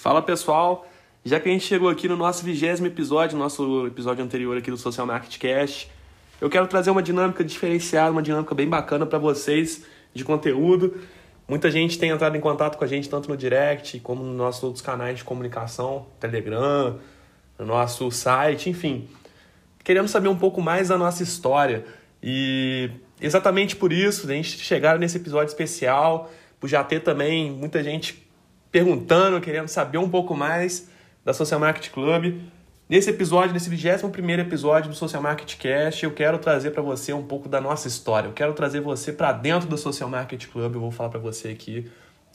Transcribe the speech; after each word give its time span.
Fala 0.00 0.22
pessoal, 0.22 0.88
já 1.22 1.38
que 1.38 1.46
a 1.46 1.52
gente 1.52 1.66
chegou 1.66 1.86
aqui 1.86 2.08
no 2.08 2.16
nosso 2.16 2.42
vigésimo 2.42 2.86
episódio, 2.86 3.36
nosso 3.36 3.86
episódio 3.86 4.24
anterior 4.24 4.56
aqui 4.56 4.70
do 4.70 4.76
Social 4.78 5.06
Market 5.06 5.36
Cast, 5.36 5.90
eu 6.40 6.48
quero 6.48 6.66
trazer 6.66 6.90
uma 6.90 7.02
dinâmica 7.02 7.44
diferenciada, 7.44 8.10
uma 8.10 8.22
dinâmica 8.22 8.54
bem 8.54 8.66
bacana 8.66 9.04
para 9.04 9.18
vocês 9.18 9.84
de 10.14 10.24
conteúdo. 10.24 10.98
Muita 11.46 11.70
gente 11.70 11.98
tem 11.98 12.08
entrado 12.08 12.34
em 12.34 12.40
contato 12.40 12.78
com 12.78 12.84
a 12.84 12.86
gente 12.86 13.10
tanto 13.10 13.28
no 13.28 13.36
direct 13.36 14.00
como 14.00 14.24
nos 14.24 14.34
nossos 14.34 14.62
outros 14.62 14.80
canais 14.80 15.18
de 15.18 15.24
comunicação, 15.24 16.06
Telegram, 16.18 16.98
no 17.58 17.66
nosso 17.66 18.10
site, 18.10 18.70
enfim, 18.70 19.06
querendo 19.84 20.08
saber 20.08 20.28
um 20.28 20.36
pouco 20.38 20.62
mais 20.62 20.88
da 20.88 20.96
nossa 20.96 21.22
história. 21.22 21.84
E 22.22 22.90
exatamente 23.20 23.76
por 23.76 23.92
isso, 23.92 24.26
a 24.26 24.32
gente 24.32 24.60
chegar 24.60 24.98
nesse 24.98 25.18
episódio 25.18 25.50
especial, 25.50 26.30
por 26.58 26.70
já 26.70 26.82
ter 26.82 27.00
também 27.00 27.50
muita 27.50 27.84
gente 27.84 28.29
perguntando, 28.70 29.40
querendo 29.40 29.68
saber 29.68 29.98
um 29.98 30.08
pouco 30.08 30.36
mais 30.36 30.88
da 31.24 31.32
Social 31.32 31.60
Market 31.60 31.90
Club. 31.90 32.40
Nesse 32.88 33.10
episódio, 33.10 33.52
nesse 33.52 33.70
21 33.70 34.40
episódio 34.40 34.90
do 34.90 34.96
Social 34.96 35.22
Market 35.22 35.56
Cast, 35.56 36.04
eu 36.04 36.12
quero 36.12 36.38
trazer 36.38 36.70
para 36.70 36.82
você 36.82 37.12
um 37.12 37.22
pouco 37.22 37.48
da 37.48 37.60
nossa 37.60 37.86
história. 37.86 38.28
Eu 38.28 38.32
quero 38.32 38.52
trazer 38.52 38.80
você 38.80 39.12
para 39.12 39.32
dentro 39.32 39.68
do 39.68 39.78
Social 39.78 40.08
Market 40.08 40.46
Club. 40.48 40.74
Eu 40.74 40.80
vou 40.80 40.90
falar 40.90 41.08
para 41.08 41.20
você 41.20 41.48
aqui 41.48 41.90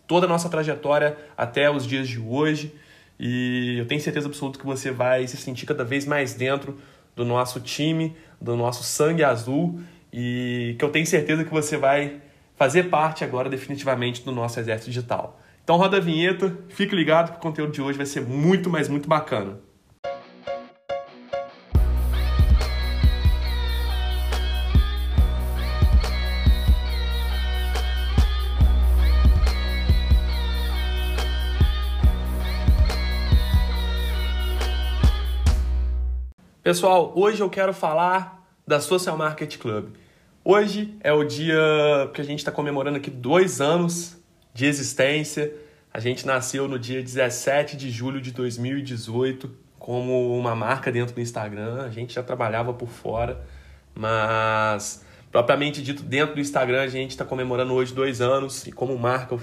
toda 0.08 0.26
a 0.26 0.30
nossa 0.30 0.48
trajetória 0.48 1.18
até 1.38 1.70
os 1.70 1.86
dias 1.86 2.08
de 2.08 2.20
hoje. 2.20 2.73
E 3.20 3.78
eu 3.80 3.86
tenho 3.86 4.00
certeza 4.00 4.28
absoluta 4.28 4.59
que 4.59 4.66
você 4.66 4.92
vai 4.92 5.28
se 5.28 5.38
sentir 5.38 5.66
cada 5.66 5.84
vez 5.84 6.06
mais 6.06 6.34
dentro 6.34 6.78
do 7.16 7.26
nosso 7.26 7.59
time, 7.59 8.16
do 8.40 8.56
nosso 8.56 8.84
sangue 8.84 9.23
azul 9.23 9.80
e 10.12 10.76
que 10.78 10.84
eu 10.84 10.90
tenho 10.90 11.06
certeza 11.06 11.44
que 11.44 11.52
você 11.52 11.78
vai 11.78 12.22
fazer 12.56 12.84
parte 12.84 13.23
agora 13.23 13.50
definitivamente 13.50 14.23
do 14.23 14.31
nosso 14.31 14.59
exército 14.59 14.90
digital. 14.90 15.42
Então 15.66 15.78
roda 15.78 15.98
a 15.98 16.00
vinheta, 16.00 16.55
fique 16.70 16.96
ligado 16.96 17.32
que 17.32 17.38
o 17.38 17.42
conteúdo 17.42 17.72
de 17.72 17.82
hoje 17.82 17.98
vai 17.98 18.06
ser 18.06 18.22
muito, 18.22 18.70
mas 18.70 18.88
muito 18.88 19.10
bacana. 19.10 19.58
Pessoal, 36.61 37.11
hoje 37.16 37.42
eu 37.42 37.50
quero 37.50 37.73
falar 37.73 38.48
da 38.67 38.80
Social 38.80 39.17
Market 39.17 39.58
Club. 39.58 39.95
Hoje 40.44 40.95
é 41.00 41.11
o 41.11 41.23
dia 41.23 41.58
que 42.14 42.22
a 42.22 42.23
gente 42.23 42.38
está 42.38 42.52
comemorando 42.52 42.98
aqui 42.98 43.09
dois 43.09 43.59
anos 43.59 44.23
de 44.56 44.66
existência. 44.66 45.64
A 45.96 46.00
gente 46.02 46.28
nasceu 46.28 46.68
no 46.68 46.78
dia 46.78 47.02
17 47.02 47.78
de 47.78 47.90
julho 47.90 48.20
de 48.20 48.34
2018 48.34 49.50
como 49.80 50.38
uma 50.38 50.54
marca 50.54 50.92
dentro 50.92 51.16
do 51.16 51.22
Instagram. 51.22 51.84
A 51.84 51.90
gente 51.90 52.16
já 52.16 52.22
trabalhava 52.22 52.74
por 52.74 52.90
fora, 52.90 53.42
mas 53.96 55.06
propriamente 55.32 55.82
dito, 55.82 56.04
dentro 56.04 56.36
do 56.36 56.42
Instagram, 56.42 56.82
a 56.82 56.88
gente 56.90 57.12
está 57.12 57.23
comemorando 57.23 57.73
hoje 57.73 57.94
dois 57.94 58.20
anos 58.20 58.68
e 58.68 58.73
como 58.73 58.98
marca 58.98 59.40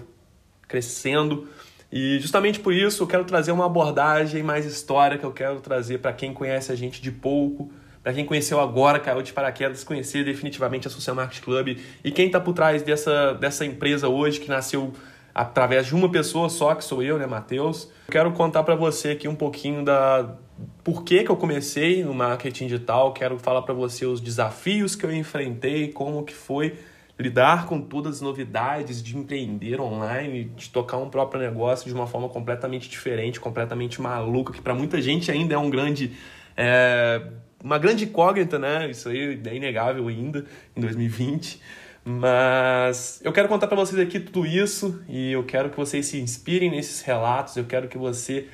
crescendo. 0.68 1.48
E 1.90 2.18
justamente 2.20 2.60
por 2.60 2.74
isso 2.74 3.02
eu 3.02 3.06
quero 3.06 3.24
trazer 3.24 3.50
uma 3.50 3.64
abordagem 3.64 4.42
mais 4.42 4.66
histórica, 4.66 5.24
eu 5.24 5.32
quero 5.32 5.58
trazer 5.58 6.00
para 6.00 6.12
quem 6.12 6.34
conhece 6.34 6.70
a 6.70 6.76
gente 6.76 7.00
de 7.00 7.10
pouco, 7.10 7.72
para 8.02 8.12
quem 8.12 8.26
conheceu 8.26 8.60
agora, 8.60 9.00
caiu 9.00 9.22
de 9.22 9.32
paraquedas, 9.32 9.82
conhecer 9.84 10.22
definitivamente 10.22 10.86
a 10.86 10.90
Social 10.90 11.16
Market 11.16 11.42
Club 11.42 11.78
e 12.04 12.12
quem 12.12 12.26
está 12.26 12.38
por 12.38 12.52
trás 12.52 12.82
dessa, 12.82 13.32
dessa 13.32 13.64
empresa 13.64 14.06
hoje 14.06 14.38
que 14.38 14.50
nasceu 14.50 14.92
através 15.34 15.86
de 15.86 15.94
uma 15.94 16.10
pessoa 16.10 16.48
só, 16.48 16.74
que 16.74 16.84
sou 16.84 17.02
eu, 17.02 17.18
né, 17.18 17.26
Matheus. 17.26 17.90
Quero 18.10 18.32
contar 18.32 18.62
para 18.62 18.74
você 18.74 19.10
aqui 19.10 19.28
um 19.28 19.34
pouquinho 19.34 19.84
da 19.84 20.36
por 20.84 21.02
que, 21.02 21.24
que 21.24 21.30
eu 21.30 21.36
comecei 21.36 22.04
no 22.04 22.14
marketing 22.14 22.66
digital, 22.66 23.12
quero 23.12 23.38
falar 23.38 23.62
para 23.62 23.74
você 23.74 24.06
os 24.06 24.20
desafios 24.20 24.94
que 24.94 25.04
eu 25.04 25.12
enfrentei, 25.12 25.88
como 25.88 26.22
que 26.24 26.34
foi 26.34 26.78
lidar 27.18 27.66
com 27.66 27.80
todas 27.80 28.16
as 28.16 28.20
novidades 28.20 29.02
de 29.02 29.16
empreender 29.16 29.80
online, 29.80 30.44
de 30.44 30.70
tocar 30.70 30.96
um 30.96 31.08
próprio 31.08 31.40
negócio 31.40 31.86
de 31.86 31.94
uma 31.94 32.06
forma 32.06 32.28
completamente 32.28 32.88
diferente, 32.88 33.40
completamente 33.40 34.00
maluca, 34.00 34.52
que 34.52 34.60
para 34.60 34.74
muita 34.74 35.00
gente 35.00 35.30
ainda 35.30 35.54
é 35.54 35.58
um 35.58 35.70
grande 35.70 36.12
é, 36.56 37.22
uma 37.62 37.78
grande 37.78 38.04
incógnita, 38.04 38.58
né? 38.58 38.90
Isso 38.90 39.08
aí 39.08 39.40
é 39.44 39.54
inegável 39.54 40.08
ainda 40.08 40.44
em 40.76 40.80
2020. 40.80 41.60
Mas 42.04 43.20
eu 43.22 43.32
quero 43.32 43.48
contar 43.48 43.68
para 43.68 43.76
vocês 43.76 44.00
aqui 44.00 44.18
tudo 44.18 44.44
isso 44.44 45.00
e 45.08 45.32
eu 45.32 45.44
quero 45.44 45.70
que 45.70 45.76
vocês 45.76 46.06
se 46.06 46.20
inspirem 46.20 46.70
nesses 46.70 47.00
relatos, 47.00 47.56
eu 47.56 47.64
quero 47.64 47.88
que 47.88 47.96
você 47.96 48.48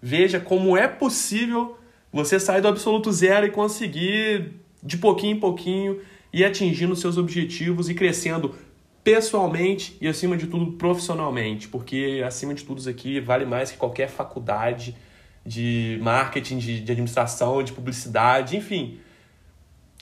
veja 0.00 0.40
como 0.40 0.76
é 0.76 0.88
possível 0.88 1.76
você 2.10 2.40
sair 2.40 2.62
do 2.62 2.68
absoluto 2.68 3.12
zero 3.12 3.46
e 3.46 3.50
conseguir 3.50 4.52
de 4.82 4.96
pouquinho 4.96 5.36
em 5.36 5.40
pouquinho 5.40 6.00
ir 6.32 6.44
atingindo 6.44 6.96
seus 6.96 7.18
objetivos 7.18 7.90
e 7.90 7.94
crescendo 7.94 8.54
pessoalmente 9.02 9.98
e 10.00 10.08
acima 10.08 10.34
de 10.34 10.46
tudo 10.46 10.72
profissionalmente, 10.72 11.68
porque 11.68 12.22
acima 12.26 12.54
de 12.54 12.64
tudo 12.64 12.78
isso 12.78 12.88
aqui 12.88 13.20
vale 13.20 13.44
mais 13.44 13.70
que 13.70 13.76
qualquer 13.76 14.08
faculdade 14.08 14.96
de 15.44 15.98
marketing, 16.00 16.56
de, 16.56 16.80
de 16.80 16.92
administração, 16.92 17.62
de 17.62 17.72
publicidade, 17.72 18.56
enfim 18.56 18.98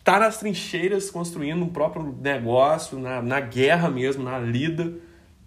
tá 0.04 0.18
nas 0.18 0.38
trincheiras 0.38 1.10
construindo 1.10 1.62
um 1.62 1.68
próprio 1.68 2.16
negócio, 2.20 2.98
na, 2.98 3.22
na 3.22 3.40
guerra 3.40 3.88
mesmo, 3.88 4.22
na 4.22 4.38
lida, 4.38 4.92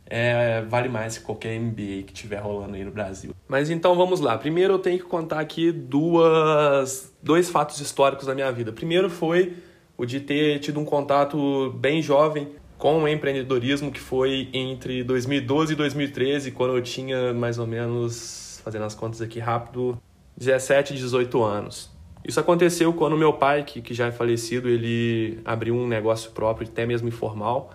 é, 0.05 0.61
vale 0.63 0.87
mais 0.87 1.17
que 1.17 1.23
qualquer 1.23 1.59
MBA 1.59 2.03
que 2.05 2.13
tiver 2.13 2.37
rolando 2.37 2.75
aí 2.75 2.83
no 2.83 2.91
Brasil. 2.91 3.33
Mas 3.47 3.69
então 3.69 3.95
vamos 3.95 4.19
lá. 4.19 4.37
Primeiro 4.37 4.75
eu 4.75 4.79
tenho 4.79 4.99
que 4.99 5.05
contar 5.05 5.39
aqui 5.39 5.71
duas, 5.71 7.13
dois 7.21 7.49
fatos 7.49 7.79
históricos 7.79 8.27
da 8.27 8.35
minha 8.35 8.51
vida. 8.51 8.71
Primeiro 8.71 9.09
foi 9.09 9.57
o 9.97 10.05
de 10.05 10.19
ter 10.19 10.59
tido 10.59 10.79
um 10.79 10.85
contato 10.85 11.71
bem 11.71 12.01
jovem 12.01 12.49
com 12.77 13.03
o 13.03 13.07
empreendedorismo, 13.07 13.91
que 13.91 13.99
foi 13.99 14.49
entre 14.53 15.03
2012 15.03 15.73
e 15.73 15.75
2013, 15.75 16.51
quando 16.51 16.75
eu 16.75 16.81
tinha 16.81 17.33
mais 17.33 17.57
ou 17.57 17.65
menos, 17.65 18.61
fazendo 18.63 18.83
as 18.83 18.93
contas 18.93 19.21
aqui 19.21 19.39
rápido, 19.39 19.97
17, 20.37 20.93
18 20.93 21.41
anos. 21.41 21.94
Isso 22.27 22.39
aconteceu 22.39 22.91
quando 22.91 23.15
meu 23.15 23.33
pai, 23.33 23.63
que, 23.63 23.81
que 23.81 23.93
já 23.93 24.07
é 24.07 24.11
falecido, 24.11 24.67
ele 24.67 25.39
abriu 25.45 25.75
um 25.75 25.87
negócio 25.87 26.31
próprio, 26.31 26.67
até 26.67 26.83
mesmo 26.83 27.07
informal, 27.07 27.71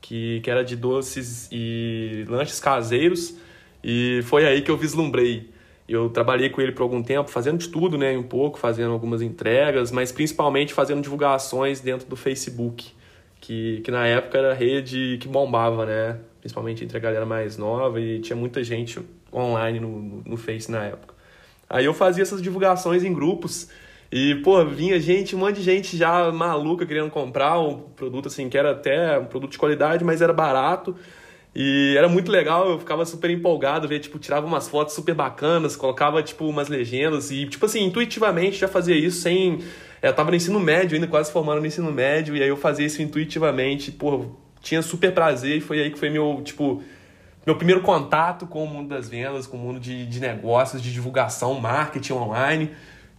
que, 0.00 0.40
que 0.40 0.50
era 0.50 0.64
de 0.64 0.74
doces 0.74 1.48
e 1.52 2.24
lanches 2.28 2.58
caseiros, 2.58 3.36
e 3.82 4.20
foi 4.24 4.44
aí 4.44 4.60
que 4.60 4.70
eu 4.70 4.76
vislumbrei. 4.76 5.50
Eu 5.88 6.10
trabalhei 6.10 6.50
com 6.50 6.60
ele 6.60 6.72
por 6.72 6.82
algum 6.82 7.00
tempo, 7.00 7.30
fazendo 7.30 7.58
de 7.58 7.68
tudo, 7.68 7.96
né, 7.96 8.16
um 8.18 8.24
pouco, 8.24 8.58
fazendo 8.58 8.92
algumas 8.92 9.22
entregas, 9.22 9.92
mas 9.92 10.10
principalmente 10.10 10.74
fazendo 10.74 11.00
divulgações 11.00 11.80
dentro 11.80 12.08
do 12.08 12.16
Facebook, 12.16 12.90
que, 13.40 13.82
que 13.82 13.90
na 13.92 14.04
época 14.06 14.36
era 14.36 14.52
rede 14.52 15.16
que 15.20 15.28
bombava, 15.28 15.86
né, 15.86 16.18
principalmente 16.40 16.82
entre 16.82 16.96
a 16.96 17.00
galera 17.00 17.24
mais 17.24 17.56
nova, 17.56 18.00
e 18.00 18.20
tinha 18.20 18.34
muita 18.34 18.64
gente 18.64 18.98
online 19.32 19.78
no, 19.78 20.22
no 20.26 20.36
Face 20.36 20.72
na 20.72 20.84
época. 20.86 21.14
Aí 21.70 21.84
eu 21.84 21.94
fazia 21.94 22.22
essas 22.22 22.42
divulgações 22.42 23.04
em 23.04 23.14
grupos, 23.14 23.68
e, 24.12 24.34
pô, 24.42 24.62
vinha 24.66 25.00
gente, 25.00 25.34
um 25.34 25.38
monte 25.38 25.56
de 25.56 25.62
gente 25.62 25.96
já 25.96 26.30
maluca 26.30 26.84
querendo 26.84 27.10
comprar 27.10 27.58
um 27.58 27.78
produto 27.80 28.28
assim, 28.28 28.46
que 28.50 28.58
era 28.58 28.72
até 28.72 29.18
um 29.18 29.24
produto 29.24 29.52
de 29.52 29.58
qualidade, 29.58 30.04
mas 30.04 30.20
era 30.20 30.34
barato. 30.34 30.94
E 31.54 31.94
era 31.96 32.08
muito 32.10 32.30
legal, 32.30 32.68
eu 32.70 32.78
ficava 32.78 33.06
super 33.06 33.30
empolgado, 33.30 33.88
ver, 33.88 34.00
tipo, 34.00 34.18
tirava 34.18 34.46
umas 34.46 34.68
fotos 34.68 34.94
super 34.94 35.14
bacanas, 35.14 35.76
colocava, 35.76 36.22
tipo, 36.22 36.46
umas 36.46 36.68
legendas 36.68 37.30
e, 37.30 37.46
tipo 37.46 37.64
assim, 37.64 37.84
intuitivamente 37.84 38.58
já 38.58 38.68
fazia 38.68 38.94
isso 38.94 39.22
sem... 39.22 39.60
É, 40.02 40.08
eu 40.08 40.14
tava 40.14 40.30
no 40.30 40.36
ensino 40.36 40.60
médio 40.60 40.94
ainda, 40.94 41.06
quase 41.06 41.32
formando 41.32 41.60
no 41.60 41.66
ensino 41.66 41.90
médio, 41.90 42.36
e 42.36 42.42
aí 42.42 42.48
eu 42.48 42.56
fazia 42.56 42.84
isso 42.84 43.00
intuitivamente, 43.00 43.90
pô, 43.90 44.26
tinha 44.60 44.82
super 44.82 45.12
prazer 45.12 45.56
e 45.58 45.60
foi 45.60 45.80
aí 45.80 45.90
que 45.90 45.98
foi 45.98 46.10
meu, 46.10 46.42
tipo, 46.44 46.82
meu 47.46 47.56
primeiro 47.56 47.80
contato 47.80 48.46
com 48.46 48.64
o 48.64 48.66
mundo 48.66 48.88
das 48.88 49.08
vendas, 49.08 49.46
com 49.46 49.56
o 49.56 49.60
mundo 49.60 49.80
de, 49.80 50.06
de 50.06 50.20
negócios, 50.20 50.82
de 50.82 50.92
divulgação, 50.92 51.58
marketing 51.60 52.12
online. 52.14 52.70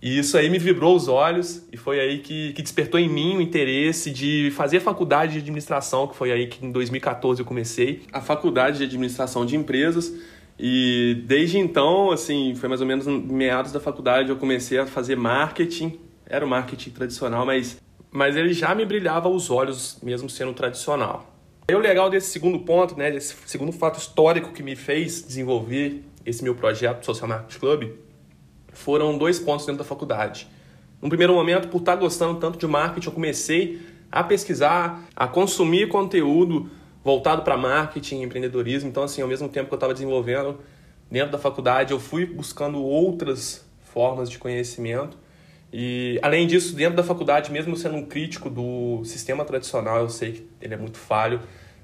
E 0.03 0.19
isso 0.19 0.37
aí 0.37 0.49
me 0.49 0.59
vibrou 0.59 0.97
os 0.97 1.07
olhos 1.07 1.65
e 1.71 1.77
foi 1.77 1.97
aí 1.97 2.19
que, 2.19 2.51
que 2.51 2.61
despertou 2.61 2.99
em 2.99 3.07
mim 3.07 3.37
o 3.37 3.41
interesse 3.41 4.11
de 4.11 4.51
fazer 4.51 4.81
faculdade 4.81 5.31
de 5.31 5.39
administração, 5.39 6.09
que 6.09 6.15
foi 6.17 6.29
aí 6.29 6.47
que 6.47 6.65
em 6.65 6.73
2014 6.73 7.39
eu 7.39 7.45
comecei 7.45 8.01
a 8.11 8.19
faculdade 8.19 8.79
de 8.79 8.83
administração 8.83 9.45
de 9.45 9.55
empresas. 9.55 10.13
E 10.59 11.23
desde 11.25 11.57
então, 11.57 12.11
assim, 12.11 12.53
foi 12.53 12.67
mais 12.67 12.81
ou 12.81 12.85
menos 12.87 13.07
meados 13.07 13.71
da 13.71 13.79
faculdade 13.79 14.29
eu 14.29 14.35
comecei 14.35 14.77
a 14.77 14.85
fazer 14.85 15.15
marketing. 15.15 15.97
Era 16.25 16.45
o 16.45 16.49
marketing 16.49 16.89
tradicional, 16.89 17.45
mas, 17.45 17.81
mas 18.11 18.35
ele 18.35 18.51
já 18.51 18.75
me 18.75 18.85
brilhava 18.85 19.29
os 19.29 19.49
olhos, 19.49 19.99
mesmo 20.03 20.29
sendo 20.29 20.51
tradicional. 20.51 21.33
E 21.65 21.73
o 21.73 21.79
legal 21.79 22.09
desse 22.09 22.29
segundo 22.29 22.59
ponto, 22.59 22.97
né, 22.97 23.09
desse 23.09 23.35
segundo 23.45 23.71
fato 23.71 23.99
histórico 23.99 24.51
que 24.51 24.63
me 24.63 24.75
fez 24.75 25.25
desenvolver 25.25 26.03
esse 26.25 26.43
meu 26.43 26.55
projeto 26.55 27.05
Social 27.05 27.29
Marketing 27.29 27.59
Club, 27.59 27.91
foram 28.73 29.17
dois 29.17 29.39
pontos 29.39 29.65
dentro 29.65 29.79
da 29.79 29.87
faculdade. 29.87 30.47
No 31.01 31.09
primeiro 31.09 31.33
momento, 31.33 31.67
por 31.67 31.79
estar 31.79 31.95
gostando 31.95 32.39
tanto 32.39 32.57
de 32.57 32.67
marketing, 32.67 33.07
eu 33.07 33.13
comecei 33.13 33.81
a 34.11 34.23
pesquisar, 34.23 35.03
a 35.15 35.27
consumir 35.27 35.87
conteúdo 35.87 36.69
voltado 37.03 37.41
para 37.41 37.57
marketing, 37.57 38.21
empreendedorismo. 38.21 38.89
Então, 38.89 39.03
assim, 39.03 39.21
ao 39.21 39.27
mesmo 39.27 39.49
tempo 39.49 39.67
que 39.67 39.73
eu 39.73 39.77
estava 39.77 39.93
desenvolvendo 39.93 40.59
dentro 41.13 41.31
da 41.31 41.37
faculdade 41.37 41.91
eu 41.91 41.99
fui 41.99 42.25
buscando 42.25 42.81
outras 42.81 43.63
formas 43.93 44.29
de 44.29 44.39
conhecimento. 44.39 45.15
E 45.71 46.19
além 46.23 46.47
disso, 46.47 46.75
dentro 46.75 46.95
da 46.95 47.03
faculdade, 47.03 47.51
mesmo 47.51 47.75
sendo 47.77 47.95
um 47.95 48.05
crítico 48.05 48.49
do 48.49 49.03
sistema 49.05 49.45
tradicional, 49.45 49.99
eu 49.99 50.09
sei 50.09 50.31
que 50.33 50.47
ele 50.61 50.73
é 50.73 50.77
muito 50.77 50.97
falho, 50.97 51.39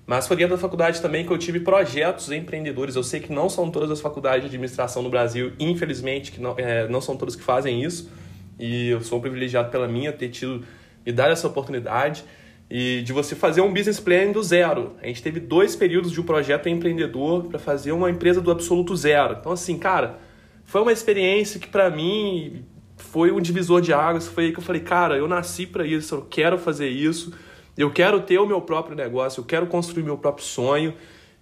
mas 0.09 0.27
foi 0.27 0.35
dentro 0.35 0.55
da 0.55 0.59
faculdade 0.59 0.99
também 1.03 1.23
que 1.23 1.31
eu 1.31 1.37
tive 1.37 1.59
projetos 1.59 2.31
empreendedores. 2.31 2.95
Eu 2.95 3.03
sei 3.03 3.19
que 3.19 3.31
não 3.31 3.47
são 3.47 3.69
todas 3.69 3.91
as 3.91 4.01
faculdades 4.01 4.41
de 4.41 4.47
administração 4.47 5.03
no 5.03 5.09
Brasil, 5.09 5.53
infelizmente, 5.59 6.31
que 6.31 6.41
não, 6.41 6.55
é, 6.57 6.87
não 6.87 6.99
são 6.99 7.15
todas 7.15 7.35
que 7.35 7.43
fazem 7.43 7.83
isso. 7.83 8.09
E 8.57 8.89
eu 8.89 9.01
sou 9.01 9.21
privilegiado 9.21 9.69
pela 9.69 9.87
minha 9.87 10.11
ter 10.11 10.29
tido 10.29 10.65
me 11.05 11.11
dar 11.11 11.29
essa 11.29 11.45
oportunidade 11.45 12.23
e 12.67 13.03
de 13.03 13.13
você 13.13 13.35
fazer 13.35 13.61
um 13.61 13.71
business 13.71 13.99
plan 13.99 14.31
do 14.31 14.41
zero. 14.41 14.95
A 14.99 15.05
gente 15.05 15.21
teve 15.21 15.39
dois 15.39 15.75
períodos 15.75 16.11
de 16.11 16.19
um 16.19 16.23
projeto 16.23 16.67
empreendedor 16.67 17.43
para 17.43 17.59
fazer 17.59 17.91
uma 17.91 18.09
empresa 18.09 18.41
do 18.41 18.49
absoluto 18.49 18.95
zero. 18.95 19.37
Então, 19.39 19.51
assim, 19.51 19.77
cara, 19.77 20.17
foi 20.65 20.81
uma 20.81 20.91
experiência 20.91 21.59
que 21.59 21.67
para 21.67 21.87
mim 21.91 22.65
foi 22.97 23.31
um 23.31 23.39
divisor 23.39 23.79
de 23.79 23.93
águas. 23.93 24.27
Foi 24.27 24.45
aí 24.45 24.51
que 24.51 24.57
eu 24.57 24.63
falei, 24.63 24.81
cara, 24.81 25.17
eu 25.17 25.27
nasci 25.27 25.67
para 25.67 25.85
isso, 25.85 26.15
eu 26.15 26.21
quero 26.27 26.57
fazer 26.57 26.89
isso 26.89 27.31
eu 27.81 27.91
quero 27.91 28.19
ter 28.21 28.37
o 28.37 28.45
meu 28.45 28.61
próprio 28.61 28.95
negócio, 28.95 29.39
eu 29.39 29.45
quero 29.45 29.65
construir 29.67 30.03
meu 30.03 30.17
próprio 30.17 30.45
sonho 30.45 30.93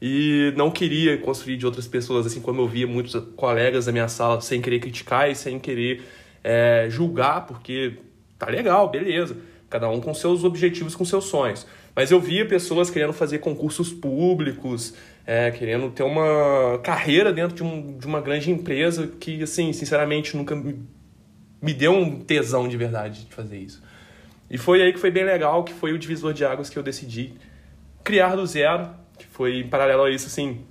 e 0.01 0.53
não 0.55 0.69
queria 0.69 1.17
construir 1.17 1.57
de 1.57 1.65
outras 1.65 1.87
pessoas, 1.87 2.27
assim 2.27 2.39
como 2.39 2.61
eu 2.61 2.67
via 2.67 2.85
muitos 2.85 3.15
colegas 3.35 3.85
da 3.85 3.91
minha 3.91 4.07
sala 4.07 4.39
sem 4.41 4.61
querer 4.61 4.79
criticar 4.79 5.29
e 5.31 5.35
sem 5.35 5.57
querer 5.57 6.03
é, 6.43 6.87
julgar, 6.89 7.47
porque 7.47 7.97
tá 8.37 8.47
legal, 8.47 8.87
beleza, 8.89 9.35
cada 9.67 9.89
um 9.89 9.99
com 9.99 10.13
seus 10.13 10.43
objetivos, 10.43 10.95
com 10.95 11.03
seus 11.03 11.25
sonhos. 11.25 11.65
Mas 11.95 12.11
eu 12.11 12.19
via 12.19 12.45
pessoas 12.45 12.91
querendo 12.91 13.13
fazer 13.13 13.39
concursos 13.39 13.91
públicos, 13.91 14.93
é, 15.25 15.49
querendo 15.49 15.89
ter 15.89 16.03
uma 16.03 16.77
carreira 16.83 17.33
dentro 17.33 17.55
de, 17.55 17.63
um, 17.63 17.97
de 17.97 18.05
uma 18.05 18.21
grande 18.21 18.51
empresa 18.51 19.07
que, 19.19 19.41
assim, 19.41 19.73
sinceramente, 19.73 20.37
nunca 20.37 20.55
me, 20.55 20.79
me 21.59 21.73
deu 21.73 21.93
um 21.93 22.19
tesão 22.19 22.67
de 22.67 22.77
verdade 22.77 23.25
de 23.25 23.33
fazer 23.33 23.57
isso. 23.57 23.81
E 24.49 24.57
foi 24.57 24.81
aí 24.81 24.94
que 24.94 24.99
foi 24.99 25.11
bem 25.11 25.23
legal, 25.23 25.63
que 25.63 25.73
foi 25.73 25.94
o 25.94 25.99
divisor 25.99 26.33
de 26.33 26.45
águas 26.45 26.69
que 26.69 26.77
eu 26.77 26.83
decidi 26.83 27.33
criar 28.03 28.35
do 28.35 28.45
zero, 28.45 28.89
que 29.17 29.25
foi 29.25 29.59
em 29.59 29.67
paralelo 29.67 30.03
a 30.03 30.09
isso, 30.09 30.27
assim, 30.27 30.65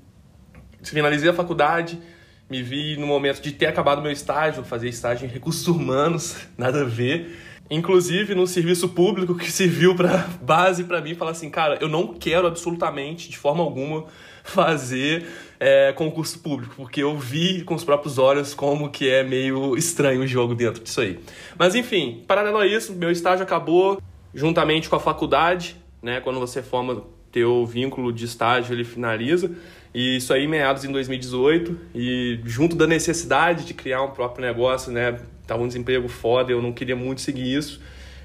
finalizei 0.83 1.29
a 1.29 1.35
faculdade, 1.35 2.01
me 2.49 2.63
vi 2.63 2.97
no 2.97 3.07
momento 3.07 3.43
de 3.43 3.53
ter 3.53 3.67
acabado 3.67 4.01
meu 4.01 4.11
estágio, 4.11 4.65
fazer 4.65 4.89
estágio 4.89 5.27
em 5.27 5.31
recursos 5.31 5.67
humanos, 5.67 6.37
nada 6.57 6.83
a 6.83 6.85
ver. 6.85 7.37
Inclusive 7.69 8.35
no 8.35 8.47
serviço 8.47 8.89
público 8.91 9.35
que 9.35 9.51
serviu 9.51 9.95
para 9.97 10.19
base 10.41 10.85
para 10.85 11.01
mim 11.01 11.15
falar 11.15 11.33
assim, 11.33 11.51
cara, 11.51 11.77
eu 11.81 11.89
não 11.89 12.15
quero 12.15 12.47
absolutamente, 12.47 13.29
de 13.29 13.37
forma 13.37 13.63
alguma, 13.63 14.07
fazer 14.45 15.27
é, 15.59 15.93
concurso 15.93 16.39
público, 16.41 16.75
porque 16.77 17.03
eu 17.03 17.17
vi 17.19 17.63
com 17.63 17.75
os 17.75 17.85
próprios 17.85 18.19
olhos 18.19 18.55
como 18.55 18.91
que 18.91 19.09
é 19.09 19.23
meio 19.23 19.77
estranho 19.77 20.23
o 20.23 20.27
jogo 20.27 20.55
dentro 20.55 20.83
disso 20.83 21.01
aí. 21.01 21.19
Mas 21.59 21.75
enfim, 21.75 22.25
paralelo 22.27 22.59
a 22.59 22.67
isso, 22.67 22.93
meu 22.93 23.11
estágio 23.11 23.43
acabou 23.43 24.01
juntamente 24.35 24.89
com 24.89 24.97
a 24.97 25.01
faculdade, 25.01 25.77
né? 26.03 26.21
Quando 26.21 26.39
você 26.39 26.63
forma 26.63 27.05
teu 27.33 27.67
vínculo 27.67 28.13
de 28.13 28.25
estágio, 28.25 28.75
ele 28.75 28.85
finaliza. 28.85 29.51
E 29.95 30.17
isso 30.17 30.33
aí 30.33 30.47
meados 30.47 30.85
em 30.85 30.93
2018 30.93 31.79
e 31.95 32.39
junto 32.45 32.77
da 32.77 32.87
necessidade 32.87 33.65
de 33.65 33.73
criar 33.73 34.03
um 34.03 34.11
próprio 34.11 34.45
negócio, 34.45 34.93
né? 34.93 35.19
Tava 35.47 35.63
um 35.63 35.67
desemprego 35.67 36.07
foda, 36.09 36.53
eu 36.53 36.61
não 36.61 36.73
queria 36.73 36.97
muito 36.97 37.21
seguir 37.21 37.57
isso 37.57 37.81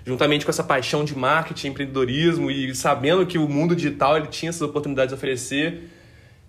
juntamente 0.05 0.45
com 0.45 0.51
essa 0.51 0.63
paixão 0.63 1.03
de 1.03 1.15
marketing, 1.17 1.67
empreendedorismo 1.67 2.49
e 2.49 2.73
sabendo 2.75 3.25
que 3.25 3.37
o 3.37 3.47
mundo 3.47 3.75
digital 3.75 4.17
ele 4.17 4.27
tinha 4.27 4.49
essas 4.49 4.61
oportunidades 4.61 5.09
de 5.09 5.15
oferecer, 5.15 5.89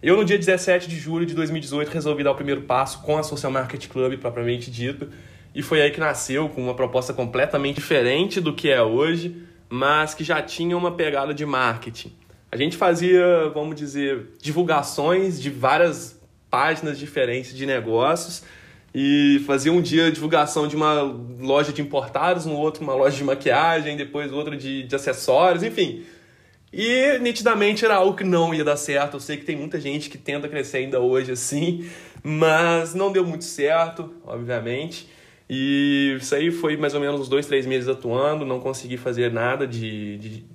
eu, 0.02 0.16
no 0.16 0.24
dia 0.24 0.36
17 0.36 0.88
de 0.88 0.98
julho 0.98 1.24
de 1.24 1.32
2018, 1.32 1.88
resolvi 1.88 2.24
dar 2.24 2.32
o 2.32 2.34
primeiro 2.34 2.62
passo 2.62 3.00
com 3.02 3.16
a 3.16 3.22
Social 3.22 3.52
Market 3.52 3.86
Club, 3.86 4.18
propriamente 4.18 4.68
dito, 4.68 5.08
e 5.54 5.62
foi 5.62 5.80
aí 5.80 5.92
que 5.92 6.00
nasceu, 6.00 6.48
com 6.48 6.60
uma 6.60 6.74
proposta 6.74 7.12
completamente 7.12 7.76
diferente 7.76 8.40
do 8.40 8.52
que 8.52 8.68
é 8.68 8.82
hoje, 8.82 9.36
mas 9.68 10.12
que 10.12 10.24
já 10.24 10.42
tinha 10.42 10.76
uma 10.76 10.90
pegada 10.90 11.32
de 11.32 11.46
marketing. 11.46 12.12
A 12.50 12.56
gente 12.56 12.76
fazia, 12.76 13.48
vamos 13.54 13.76
dizer, 13.76 14.30
divulgações 14.40 15.40
de 15.40 15.50
várias 15.50 16.20
páginas 16.50 16.98
diferentes 16.98 17.54
de 17.54 17.64
negócios 17.64 18.42
e 18.92 19.40
fazia 19.46 19.72
um 19.72 19.80
dia 19.80 20.10
divulgação 20.10 20.66
de 20.66 20.74
uma 20.74 21.00
loja 21.40 21.72
de 21.72 21.80
importados, 21.80 22.44
no 22.44 22.56
outro 22.56 22.82
uma 22.82 22.94
loja 22.94 23.16
de 23.16 23.22
maquiagem, 23.22 23.96
depois 23.96 24.32
outra 24.32 24.56
de, 24.56 24.82
de 24.82 24.96
acessórios, 24.96 25.62
enfim 25.62 26.02
e 26.72 27.18
nitidamente 27.18 27.84
era 27.84 27.96
algo 27.96 28.16
que 28.16 28.24
não 28.24 28.54
ia 28.54 28.64
dar 28.64 28.76
certo. 28.76 29.16
Eu 29.16 29.20
sei 29.20 29.36
que 29.36 29.44
tem 29.44 29.56
muita 29.56 29.78
gente 29.78 30.08
que 30.08 30.16
tenta 30.16 30.48
crescer 30.48 30.78
ainda 30.78 31.00
hoje 31.00 31.32
assim, 31.32 31.88
mas 32.22 32.94
não 32.94 33.12
deu 33.12 33.26
muito 33.26 33.44
certo, 33.44 34.10
obviamente. 34.24 35.08
E 35.50 36.16
isso 36.18 36.34
aí 36.34 36.50
foi 36.50 36.78
mais 36.78 36.94
ou 36.94 37.00
menos 37.00 37.20
uns 37.20 37.28
dois, 37.28 37.44
três 37.44 37.66
meses 37.66 37.88
atuando, 37.88 38.46
não 38.46 38.58
consegui 38.58 38.96
fazer 38.96 39.30
nada 39.30 39.66
de, 39.66 40.16
de 40.16 40.46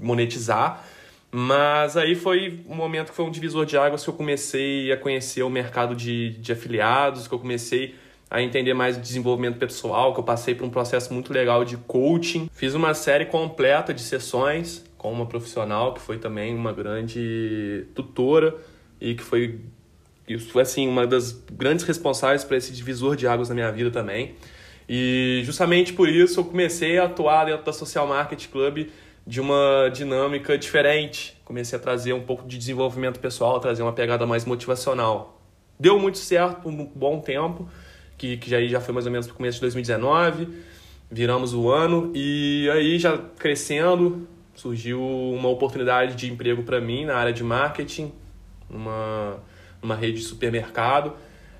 monetizar. 0.00 0.84
Mas 1.32 1.96
aí 1.96 2.14
foi 2.14 2.60
um 2.68 2.76
momento 2.76 3.10
que 3.10 3.16
foi 3.16 3.24
um 3.24 3.30
divisor 3.30 3.66
de 3.66 3.76
águas 3.76 4.04
que 4.04 4.08
eu 4.08 4.14
comecei 4.14 4.92
a 4.92 4.96
conhecer 4.96 5.42
o 5.42 5.50
mercado 5.50 5.96
de, 5.96 6.30
de 6.34 6.52
afiliados, 6.52 7.26
que 7.26 7.34
eu 7.34 7.38
comecei 7.40 7.96
a 8.30 8.40
entender 8.40 8.74
mais 8.74 8.94
de 8.94 9.02
desenvolvimento 9.02 9.58
pessoal, 9.58 10.14
que 10.14 10.20
eu 10.20 10.24
passei 10.24 10.54
por 10.54 10.64
um 10.64 10.70
processo 10.70 11.12
muito 11.12 11.32
legal 11.32 11.64
de 11.64 11.76
coaching. 11.76 12.48
Fiz 12.54 12.74
uma 12.74 12.94
série 12.94 13.26
completa 13.26 13.92
de 13.92 14.02
sessões 14.02 14.84
com 15.04 15.12
uma 15.12 15.26
profissional 15.26 15.92
que 15.92 16.00
foi 16.00 16.16
também 16.16 16.54
uma 16.54 16.72
grande 16.72 17.84
tutora 17.94 18.56
e 18.98 19.14
que 19.14 19.22
foi 19.22 19.60
isso 20.26 20.48
foi 20.48 20.62
assim 20.62 20.88
uma 20.88 21.06
das 21.06 21.30
grandes 21.52 21.84
responsáveis 21.84 22.42
para 22.42 22.56
esse 22.56 22.72
divisor 22.72 23.14
de 23.14 23.26
águas 23.28 23.50
na 23.50 23.54
minha 23.54 23.70
vida 23.70 23.90
também. 23.90 24.34
E 24.88 25.42
justamente 25.44 25.92
por 25.92 26.08
isso 26.08 26.40
eu 26.40 26.44
comecei 26.46 26.98
a 26.98 27.04
atuar 27.04 27.44
dentro 27.44 27.66
da 27.66 27.72
Social 27.74 28.06
Market 28.06 28.48
Club 28.48 28.88
de 29.26 29.40
uma 29.42 29.90
dinâmica 29.92 30.56
diferente. 30.56 31.38
Comecei 31.44 31.78
a 31.78 31.82
trazer 31.82 32.14
um 32.14 32.22
pouco 32.22 32.48
de 32.48 32.56
desenvolvimento 32.56 33.20
pessoal, 33.20 33.60
trazer 33.60 33.82
uma 33.82 33.92
pegada 33.92 34.24
mais 34.26 34.46
motivacional. 34.46 35.38
Deu 35.78 35.98
muito 35.98 36.16
certo 36.16 36.62
por 36.62 36.72
um 36.72 36.90
bom 36.94 37.20
tempo, 37.20 37.68
que, 38.16 38.38
que 38.38 38.48
já, 38.48 38.58
já 38.62 38.80
foi 38.80 38.94
mais 38.94 39.04
ou 39.04 39.12
menos 39.12 39.26
no 39.26 39.34
começo 39.34 39.56
de 39.56 39.60
2019. 39.60 40.48
Viramos 41.10 41.52
o 41.52 41.68
ano 41.68 42.10
e 42.14 42.70
aí 42.72 42.98
já 42.98 43.18
crescendo, 43.38 44.26
surgiu 44.54 45.00
uma 45.00 45.48
oportunidade 45.48 46.14
de 46.14 46.30
emprego 46.30 46.62
para 46.62 46.80
mim 46.80 47.04
na 47.04 47.16
área 47.16 47.32
de 47.32 47.42
marketing, 47.42 48.12
numa, 48.68 49.42
numa 49.82 49.94
rede 49.94 50.18
de 50.18 50.24
supermercado. 50.24 51.14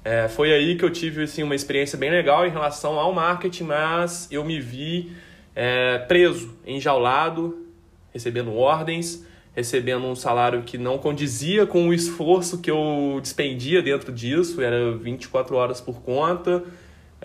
É, 0.05 0.29
foi 0.29 0.53
aí 0.53 0.77
que 0.77 0.85
eu 0.85 0.91
tive 0.91 1.23
assim, 1.23 1.43
uma 1.43 1.55
experiência 1.55 1.97
bem 1.97 2.11
legal 2.11 2.47
em 2.47 2.51
relação 2.51 2.99
ao 2.99 3.13
marketing, 3.13 3.65
mas 3.65 4.29
eu 4.31 4.45
me 4.45 4.61
vi 4.61 5.13
é, 5.55 5.99
preso, 5.99 6.55
enjaulado, 6.67 7.67
recebendo 8.13 8.55
ordens, 8.55 9.25
recebendo 9.55 10.05
um 10.05 10.15
salário 10.15 10.63
que 10.63 10.77
não 10.77 10.99
condizia 10.99 11.67
com 11.67 11.89
o 11.89 11.95
esforço 11.95 12.61
que 12.61 12.71
eu 12.71 13.19
despendia 13.23 13.81
dentro 13.81 14.13
disso, 14.13 14.61
era 14.61 14.93
24 14.93 15.57
horas 15.57 15.81
por 15.81 16.03
conta, 16.03 16.65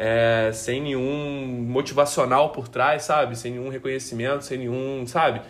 é, 0.01 0.49
sem 0.53 0.81
nenhum 0.81 1.65
motivacional 1.67 2.53
por 2.53 2.69
trás, 2.69 3.03
sabe? 3.03 3.37
Sem 3.37 3.51
nenhum 3.51 3.67
reconhecimento, 3.67 4.45
sem 4.45 4.59
nenhum, 4.59 5.05
sabe? 5.05 5.41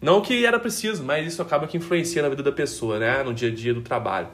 Não 0.00 0.20
que 0.20 0.46
era 0.46 0.60
preciso, 0.60 1.02
mas 1.02 1.26
isso 1.26 1.42
acaba 1.42 1.66
que 1.66 1.76
influencia 1.76 2.22
na 2.22 2.28
vida 2.28 2.40
da 2.40 2.52
pessoa, 2.52 3.00
né? 3.00 3.24
No 3.24 3.34
dia 3.34 3.48
a 3.48 3.52
dia 3.52 3.74
do 3.74 3.82
trabalho. 3.82 4.28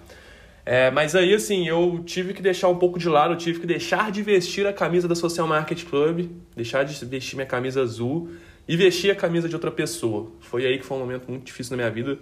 É, 0.66 0.90
mas 0.90 1.16
aí, 1.16 1.32
assim, 1.32 1.66
eu 1.66 2.02
tive 2.04 2.34
que 2.34 2.42
deixar 2.42 2.68
um 2.68 2.76
pouco 2.76 2.98
de 2.98 3.08
lado, 3.08 3.32
eu 3.32 3.38
tive 3.38 3.60
que 3.60 3.66
deixar 3.66 4.12
de 4.12 4.22
vestir 4.22 4.66
a 4.66 4.72
camisa 4.72 5.08
da 5.08 5.14
Social 5.14 5.46
Market 5.46 5.82
Club, 5.84 6.30
deixar 6.54 6.84
de 6.84 7.02
vestir 7.06 7.36
minha 7.36 7.46
camisa 7.46 7.80
azul 7.80 8.30
e 8.68 8.76
vestir 8.76 9.10
a 9.10 9.14
camisa 9.14 9.48
de 9.48 9.54
outra 9.54 9.70
pessoa. 9.70 10.30
Foi 10.40 10.66
aí 10.66 10.78
que 10.78 10.84
foi 10.84 10.98
um 10.98 11.00
momento 11.00 11.30
muito 11.30 11.44
difícil 11.44 11.74
na 11.74 11.82
minha 11.82 11.90
vida. 11.90 12.18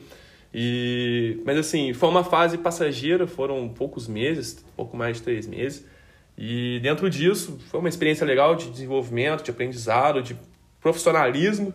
E, 0.55 1.41
mas 1.45 1.59
assim, 1.59 1.93
foi 1.93 2.09
uma 2.09 2.23
fase 2.23 2.57
passageira, 2.57 3.27
foram 3.27 3.69
poucos 3.69 4.07
meses, 4.07 4.65
pouco 4.77 4.97
mais 4.97 5.17
de 5.17 5.25
três 5.25 5.47
meses. 5.47 5.85
E 6.37 6.81
dentro 6.81 7.09
disso, 7.11 7.59
foi 7.71 7.81
uma 7.81 7.89
experiência 7.89 8.27
legal 8.27 8.55
de 8.55 8.71
desenvolvimento, 8.71 9.45
de 9.45 9.51
aprendizado, 9.51 10.23
de 10.23 10.37
profissionalismo. 10.81 11.73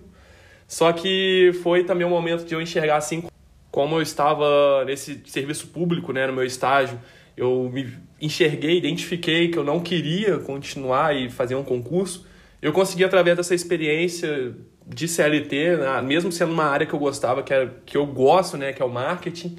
Só 0.68 0.92
que 0.92 1.52
foi 1.64 1.84
também 1.84 2.06
um 2.06 2.10
momento 2.10 2.46
de 2.46 2.54
eu 2.54 2.62
enxergar 2.62 2.98
assim 2.98 3.24
como 3.72 3.98
eu 3.98 4.02
estava 4.02 4.84
nesse 4.86 5.22
serviço 5.28 5.68
público, 5.68 6.12
né, 6.12 6.26
no 6.26 6.34
meu 6.34 6.44
estágio, 6.44 7.00
eu 7.38 7.70
me 7.72 7.94
enxerguei, 8.20 8.78
identifiquei 8.78 9.50
que 9.50 9.58
eu 9.58 9.64
não 9.64 9.80
queria 9.80 10.40
continuar 10.40 11.16
e 11.16 11.30
fazer 11.30 11.54
um 11.54 11.64
concurso. 11.64 12.26
Eu 12.60 12.74
consegui 12.74 13.04
através 13.04 13.38
dessa 13.38 13.54
experiência 13.54 14.56
de 14.88 15.08
CLT, 15.08 15.78
né, 15.78 16.02
mesmo 16.02 16.32
sendo 16.32 16.54
uma 16.54 16.64
área 16.64 16.88
que 16.88 16.94
eu 16.94 17.00
gostava, 17.00 17.44
que, 17.44 17.54
era, 17.54 17.72
que 17.86 17.96
eu 17.96 18.06
gosto, 18.08 18.58
né, 18.58 18.74
que 18.74 18.82
é 18.82 18.86
o 18.86 18.90
marketing, 18.90 19.56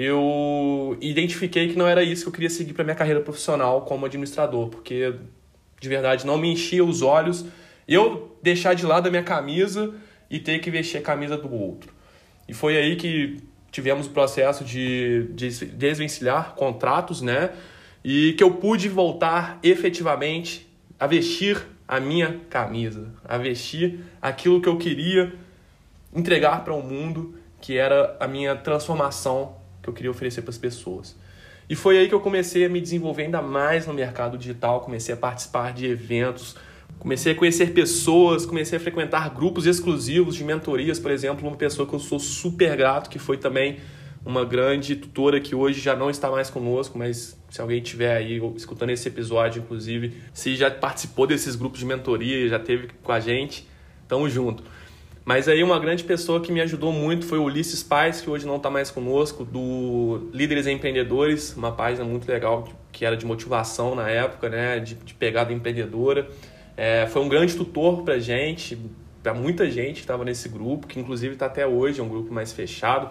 eu 0.00 0.96
identifiquei 1.00 1.68
que 1.68 1.76
não 1.76 1.86
era 1.86 2.04
isso 2.04 2.22
que 2.22 2.28
eu 2.28 2.32
queria 2.32 2.50
seguir 2.50 2.72
para 2.72 2.84
minha 2.84 2.94
carreira 2.94 3.20
profissional 3.20 3.82
como 3.82 4.06
administrador, 4.06 4.68
porque 4.68 5.12
de 5.80 5.88
verdade 5.88 6.24
não 6.24 6.38
me 6.38 6.52
enchia 6.52 6.84
os 6.84 7.02
olhos 7.02 7.44
eu 7.88 8.38
deixar 8.40 8.74
de 8.74 8.86
lado 8.86 9.08
a 9.08 9.10
minha 9.10 9.24
camisa 9.24 9.92
e 10.30 10.38
ter 10.38 10.60
que 10.60 10.70
vestir 10.70 10.98
a 10.98 11.02
camisa 11.02 11.36
do 11.36 11.52
outro. 11.52 11.92
E 12.46 12.54
foi 12.54 12.76
aí 12.76 12.94
que 12.94 13.38
tivemos 13.72 14.06
o 14.06 14.10
processo 14.10 14.64
de, 14.64 15.24
de 15.32 15.66
desvencilhar 15.66 16.54
contratos, 16.54 17.20
né? 17.20 17.50
e 18.04 18.34
que 18.34 18.44
eu 18.44 18.52
pude 18.52 18.88
voltar 18.88 19.58
efetivamente 19.62 20.68
a 20.98 21.06
vestir 21.06 21.60
a 21.86 21.98
minha 21.98 22.40
camisa, 22.48 23.12
a 23.24 23.36
vestir 23.36 24.00
aquilo 24.22 24.60
que 24.60 24.68
eu 24.68 24.76
queria 24.78 25.34
entregar 26.14 26.64
para 26.64 26.72
o 26.72 26.82
mundo, 26.82 27.34
que 27.60 27.76
era 27.76 28.16
a 28.20 28.28
minha 28.28 28.54
transformação 28.54 29.57
que 29.88 29.90
eu 29.90 29.94
queria 29.94 30.10
oferecer 30.10 30.42
para 30.42 30.50
as 30.50 30.58
pessoas. 30.58 31.16
E 31.68 31.74
foi 31.74 31.98
aí 31.98 32.08
que 32.08 32.14
eu 32.14 32.20
comecei 32.20 32.64
a 32.64 32.68
me 32.68 32.80
desenvolver 32.80 33.24
ainda 33.24 33.42
mais 33.42 33.86
no 33.86 33.94
mercado 33.94 34.38
digital, 34.38 34.80
comecei 34.80 35.14
a 35.14 35.16
participar 35.16 35.72
de 35.72 35.86
eventos, 35.86 36.56
comecei 36.98 37.32
a 37.32 37.34
conhecer 37.34 37.72
pessoas, 37.72 38.46
comecei 38.46 38.78
a 38.78 38.80
frequentar 38.80 39.28
grupos 39.30 39.66
exclusivos 39.66 40.34
de 40.34 40.44
mentorias, 40.44 40.98
por 40.98 41.10
exemplo, 41.10 41.46
uma 41.46 41.56
pessoa 41.56 41.86
que 41.86 41.94
eu 41.94 41.98
sou 41.98 42.18
super 42.18 42.76
grato, 42.76 43.10
que 43.10 43.18
foi 43.18 43.36
também 43.36 43.78
uma 44.24 44.44
grande 44.44 44.96
tutora 44.96 45.40
que 45.40 45.54
hoje 45.54 45.80
já 45.80 45.94
não 45.94 46.10
está 46.10 46.30
mais 46.30 46.50
conosco, 46.50 46.98
mas 46.98 47.38
se 47.50 47.60
alguém 47.60 47.82
estiver 47.82 48.16
aí 48.16 48.40
escutando 48.56 48.90
esse 48.90 49.08
episódio, 49.08 49.60
inclusive, 49.62 50.14
se 50.32 50.56
já 50.56 50.70
participou 50.70 51.26
desses 51.26 51.54
grupos 51.54 51.80
de 51.80 51.86
mentoria, 51.86 52.48
já 52.48 52.58
teve 52.58 52.88
com 53.02 53.12
a 53.12 53.20
gente, 53.20 53.66
tamo 54.06 54.28
junto. 54.28 54.62
Mas 55.28 55.46
aí 55.46 55.62
uma 55.62 55.78
grande 55.78 56.04
pessoa 56.04 56.40
que 56.40 56.50
me 56.50 56.58
ajudou 56.62 56.90
muito 56.90 57.26
foi 57.26 57.38
o 57.38 57.42
Ulisses 57.42 57.82
Pais, 57.82 58.18
que 58.18 58.30
hoje 58.30 58.46
não 58.46 58.56
está 58.56 58.70
mais 58.70 58.90
conosco, 58.90 59.44
do 59.44 60.30
Líderes 60.32 60.66
Empreendedores, 60.66 61.54
uma 61.54 61.70
página 61.70 62.02
muito 62.02 62.26
legal 62.26 62.66
que 62.90 63.04
era 63.04 63.14
de 63.14 63.26
motivação 63.26 63.94
na 63.94 64.08
época, 64.08 64.48
né, 64.48 64.80
de, 64.80 64.94
de 64.94 65.12
pegada 65.12 65.52
empreendedora. 65.52 66.26
É, 66.74 67.06
foi 67.08 67.20
um 67.20 67.28
grande 67.28 67.54
tutor 67.54 68.04
para 68.04 68.18
gente, 68.18 68.78
para 69.22 69.34
muita 69.34 69.70
gente 69.70 69.96
que 69.96 70.00
estava 70.00 70.24
nesse 70.24 70.48
grupo, 70.48 70.86
que 70.86 70.98
inclusive 70.98 71.34
está 71.34 71.44
até 71.44 71.66
hoje, 71.66 72.00
é 72.00 72.02
um 72.02 72.08
grupo 72.08 72.32
mais 72.32 72.50
fechado, 72.50 73.10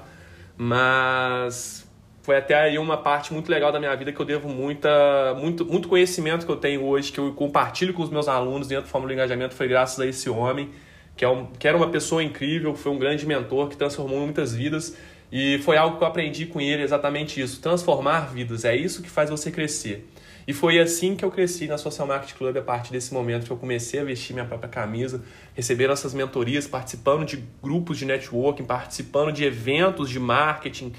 mas 0.58 1.88
foi 2.24 2.38
até 2.38 2.56
aí 2.56 2.80
uma 2.80 2.98
parte 2.98 3.32
muito 3.32 3.48
legal 3.52 3.72
da 3.72 3.78
minha 3.78 3.96
vida 3.96 4.12
que 4.12 4.20
eu 4.20 4.26
devo 4.26 4.50
muita, 4.50 5.36
muito, 5.40 5.64
muito 5.64 5.88
conhecimento 5.88 6.48
que 6.48 6.52
eu 6.52 6.58
tenho 6.58 6.84
hoje, 6.84 7.12
que 7.12 7.20
eu 7.20 7.32
compartilho 7.34 7.94
com 7.94 8.02
os 8.02 8.10
meus 8.10 8.28
alunos 8.28 8.68
dentro 8.68 8.86
do 8.86 8.90
Fórmula 8.90 9.14
do 9.14 9.14
Engajamento, 9.14 9.54
foi 9.54 9.68
graças 9.68 10.00
a 10.00 10.08
esse 10.08 10.28
homem 10.32 10.72
que, 11.18 11.26
é 11.26 11.30
um, 11.30 11.48
que 11.48 11.68
era 11.68 11.76
uma 11.76 11.90
pessoa 11.90 12.24
incrível, 12.24 12.76
foi 12.76 12.92
um 12.92 13.00
grande 13.00 13.26
mentor 13.26 13.68
que 13.68 13.76
transformou 13.76 14.20
muitas 14.20 14.56
vidas. 14.56 14.96
E 15.30 15.58
foi 15.60 15.76
algo 15.76 15.98
que 15.98 16.04
eu 16.04 16.08
aprendi 16.08 16.46
com 16.46 16.62
ele, 16.62 16.84
exatamente 16.84 17.42
isso. 17.42 17.60
Transformar 17.60 18.32
vidas, 18.32 18.64
é 18.64 18.76
isso 18.76 19.02
que 19.02 19.10
faz 19.10 19.30
você 19.30 19.52
crescer. 19.52 20.08
E 20.48 20.54
foi 20.54 20.80
assim 20.80 21.14
que 21.14 21.26
eu 21.26 21.30
cresci 21.30 21.68
na 21.68 21.78
Social 21.78 22.08
Market 22.08 22.34
Club, 22.38 22.56
a 22.56 22.62
partir 22.62 22.94
desse 22.94 23.14
momento 23.14 23.46
que 23.46 23.52
eu 23.52 23.58
comecei 23.58 24.00
a 24.00 24.04
vestir 24.06 24.32
minha 24.32 24.46
própria 24.46 24.70
camisa, 24.70 25.22
receber 25.54 25.90
essas 25.90 26.14
mentorias, 26.14 26.66
participando 26.66 27.26
de 27.26 27.44
grupos 27.62 27.98
de 27.98 28.06
networking, 28.06 28.64
participando 28.64 29.34
de 29.34 29.44
eventos 29.44 30.10
de 30.10 30.20
marketing 30.20 30.94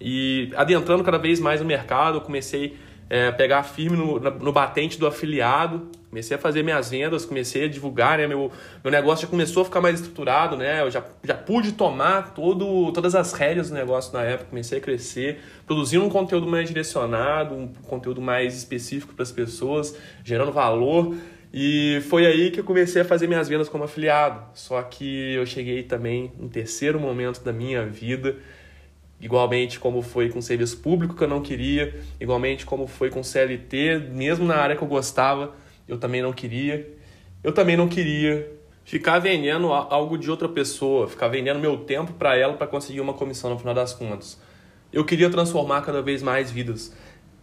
e 0.00 0.52
adentrando 0.54 1.02
cada 1.02 1.18
vez 1.18 1.40
mais 1.40 1.60
no 1.60 1.66
mercado. 1.66 2.18
Eu 2.18 2.20
comecei 2.20 2.76
é, 3.12 3.30
pegar 3.30 3.62
firme 3.62 3.94
no, 3.94 4.18
no 4.18 4.52
batente 4.54 4.98
do 4.98 5.06
afiliado, 5.06 5.86
comecei 6.08 6.34
a 6.34 6.40
fazer 6.40 6.62
minhas 6.62 6.88
vendas, 6.88 7.26
comecei 7.26 7.66
a 7.66 7.68
divulgar, 7.68 8.16
né? 8.16 8.26
Meu, 8.26 8.50
meu 8.82 8.90
negócio 8.90 9.26
já 9.26 9.30
começou 9.30 9.60
a 9.60 9.64
ficar 9.66 9.82
mais 9.82 9.96
estruturado, 9.96 10.56
né? 10.56 10.80
Eu 10.80 10.90
já, 10.90 11.04
já 11.22 11.34
pude 11.34 11.72
tomar 11.72 12.32
todo, 12.32 12.90
todas 12.90 13.14
as 13.14 13.34
rédeas 13.34 13.68
do 13.68 13.74
negócio 13.74 14.14
na 14.14 14.22
época, 14.22 14.48
comecei 14.48 14.78
a 14.78 14.80
crescer, 14.80 15.40
produzindo 15.66 16.02
um 16.06 16.08
conteúdo 16.08 16.46
mais 16.46 16.66
direcionado, 16.66 17.54
um 17.54 17.68
conteúdo 17.86 18.22
mais 18.22 18.56
específico 18.56 19.12
para 19.12 19.24
as 19.24 19.30
pessoas, 19.30 19.94
gerando 20.24 20.50
valor. 20.50 21.14
E 21.52 22.00
foi 22.08 22.24
aí 22.24 22.50
que 22.50 22.60
eu 22.60 22.64
comecei 22.64 23.02
a 23.02 23.04
fazer 23.04 23.26
minhas 23.26 23.46
vendas 23.46 23.68
como 23.68 23.84
afiliado. 23.84 24.42
Só 24.54 24.80
que 24.80 25.34
eu 25.34 25.44
cheguei 25.44 25.82
também 25.82 26.32
no 26.38 26.48
terceiro 26.48 26.98
momento 26.98 27.44
da 27.44 27.52
minha 27.52 27.84
vida 27.84 28.36
igualmente 29.22 29.78
como 29.78 30.02
foi 30.02 30.28
com 30.28 30.42
serviço 30.42 30.78
público 30.78 31.14
que 31.14 31.22
eu 31.22 31.28
não 31.28 31.40
queria, 31.40 31.94
igualmente 32.20 32.66
como 32.66 32.88
foi 32.88 33.08
com 33.08 33.22
CLT, 33.22 34.08
mesmo 34.10 34.44
na 34.44 34.56
área 34.56 34.76
que 34.76 34.82
eu 34.82 34.88
gostava, 34.88 35.54
eu 35.86 35.96
também 35.96 36.20
não 36.20 36.32
queria. 36.32 36.92
Eu 37.42 37.52
também 37.52 37.76
não 37.76 37.88
queria 37.88 38.52
ficar 38.84 39.20
vendendo 39.20 39.72
algo 39.72 40.18
de 40.18 40.28
outra 40.28 40.48
pessoa, 40.48 41.08
ficar 41.08 41.28
vendendo 41.28 41.60
meu 41.60 41.78
tempo 41.78 42.12
para 42.14 42.36
ela 42.36 42.54
para 42.54 42.66
conseguir 42.66 43.00
uma 43.00 43.14
comissão 43.14 43.48
no 43.50 43.58
final 43.58 43.72
das 43.72 43.94
contas. 43.94 44.40
Eu 44.92 45.04
queria 45.04 45.30
transformar 45.30 45.82
cada 45.82 46.02
vez 46.02 46.20
mais 46.20 46.50
vidas. 46.50 46.92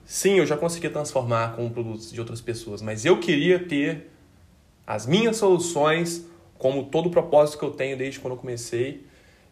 Sim, 0.03 0.39
eu 0.39 0.45
já 0.45 0.57
consegui 0.57 0.89
transformar 0.89 1.55
com 1.55 1.69
produtos 1.69 2.11
de 2.11 2.19
outras 2.19 2.41
pessoas, 2.41 2.81
mas 2.81 3.05
eu 3.05 3.19
queria 3.19 3.57
ter 3.57 4.09
as 4.85 5.05
minhas 5.05 5.37
soluções 5.37 6.27
como 6.57 6.85
todo 6.85 7.07
o 7.07 7.09
propósito 7.09 7.57
que 7.57 7.63
eu 7.63 7.71
tenho 7.71 7.95
desde 7.95 8.19
quando 8.19 8.33
eu 8.33 8.37
comecei 8.37 9.07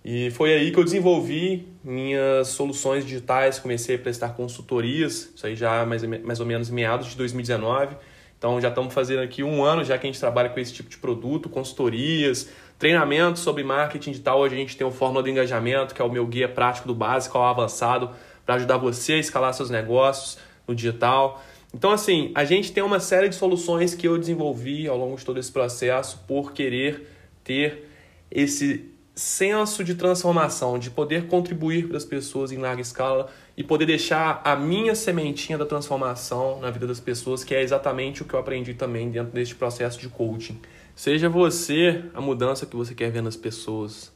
e 0.10 0.32
foi 0.32 0.54
aí 0.54 0.72
que 0.72 0.80
eu 0.80 0.86
desenvolvi 0.86 1.68
minhas 1.84 2.48
soluções 2.48 3.04
digitais, 3.04 3.60
comecei 3.60 3.98
a 3.98 4.00
prestar 4.00 4.30
consultorias, 4.30 5.34
isso 5.36 5.46
aí 5.46 5.54
já 5.54 5.86
mais, 5.86 6.02
mais 6.02 6.40
ou 6.40 6.46
menos 6.46 6.70
meados 6.70 7.08
de 7.08 7.18
2019. 7.18 7.98
Então 8.38 8.62
já 8.62 8.70
estamos 8.70 8.94
fazendo 8.94 9.20
aqui 9.20 9.44
um 9.44 9.62
ano 9.66 9.84
já 9.84 9.98
que 9.98 10.08
a 10.08 10.10
gente 10.10 10.18
trabalha 10.18 10.48
com 10.48 10.62
esse 10.62 10.72
tipo 10.72 10.90
de 10.90 10.98
produto, 10.98 11.50
consultorias, 11.50 12.50
treinamentos 12.80 13.42
sobre 13.42 13.66
marketing 13.66 14.12
digital. 14.12 14.40
Hoje 14.40 14.56
a 14.56 14.58
gente 14.58 14.78
tem 14.78 14.88
o 14.88 14.92
Fórmula 14.92 15.22
do 15.22 15.28
Engajamento, 15.28 15.94
que 15.94 16.02
é 16.02 16.06
o 16.06 16.10
meu 16.10 16.26
guia 16.26 16.48
prático 16.48 16.88
do 16.88 16.96
básico 16.96 17.38
ao 17.38 17.44
avançado, 17.44 18.12
para 18.46 18.56
ajudar 18.56 18.78
você 18.78 19.12
a 19.12 19.18
escalar 19.18 19.54
seus 19.54 19.70
negócios 19.70 20.38
no 20.66 20.74
digital. 20.74 21.44
Então, 21.74 21.92
assim, 21.92 22.32
a 22.34 22.46
gente 22.46 22.72
tem 22.72 22.82
uma 22.82 23.02
série 23.02 23.28
de 23.28 23.36
soluções 23.36 23.94
que 23.94 24.08
eu 24.08 24.18
desenvolvi 24.18 24.88
ao 24.88 24.98
longo 24.98 25.18
de 25.18 25.26
todo 25.26 25.38
esse 25.38 25.52
processo 25.52 26.24
por 26.26 26.54
querer 26.54 27.10
ter 27.44 27.90
esse 28.32 28.96
senso 29.18 29.84
de 29.84 29.96
transformação, 29.96 30.78
de 30.78 30.92
poder 30.92 31.26
contribuir 31.26 31.88
para 31.88 31.98
as 31.98 32.06
pessoas 32.06 32.52
em 32.52 32.58
larga 32.58 32.82
escala 32.82 33.32
e 33.58 33.64
poder 33.64 33.88
deixar 33.88 34.40
a 34.44 34.56
minha 34.56 34.94
sementinha 34.94 35.58
da 35.58 35.66
transformação 35.66 36.60
na 36.60 36.70
vida 36.70 36.86
das 36.86 37.00
pessoas, 37.00 37.44
que 37.44 37.56
é 37.56 37.64
exatamente 37.64 38.22
o 38.22 38.26
que 38.26 38.36
eu 38.36 38.40
aprendi 38.40 38.76
também 38.76 39.10
dentro 39.10 39.34
deste 39.34 39.56
processo 39.56 40.00
de 40.00 40.08
coaching. 40.08 40.60
Seja 40.96 41.28
você 41.28 42.06
a 42.14 42.22
mudança 42.22 42.68
que 42.68 42.76
você 42.76 42.94
quer 42.94 43.10
ver 43.10 43.24
nas 43.24 43.36
pessoas. 43.36 44.14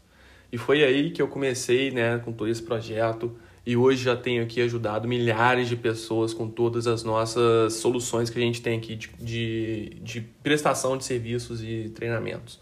E 0.52 0.58
foi 0.58 0.84
aí 0.84 1.10
que 1.10 1.22
eu 1.22 1.28
comecei 1.28 1.90
né, 1.90 2.20
com 2.20 2.32
todo 2.32 2.50
esse 2.50 2.62
projeto 2.62 3.36
e 3.66 3.76
hoje 3.76 4.04
já 4.04 4.16
tenho 4.16 4.44
aqui 4.44 4.62
ajudado 4.62 5.08
milhares 5.08 5.68
de 5.68 5.76
pessoas 5.76 6.32
com 6.32 6.48
todas 6.48 6.86
as 6.86 7.04
nossas 7.04 7.74
soluções 7.74 8.30
que 8.30 8.38
a 8.38 8.42
gente 8.42 8.62
tem 8.62 8.78
aqui 8.78 8.96
de, 8.96 9.10
de, 9.20 9.98
de 10.02 10.22
prestação 10.22 10.96
de 10.96 11.06
serviços 11.06 11.64
e 11.64 11.92
treinamentos. 11.96 12.60